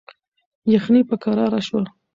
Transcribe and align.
یخني 0.73 1.01
په 1.09 1.15
کراره 1.23 1.59
شوه. 1.67 1.81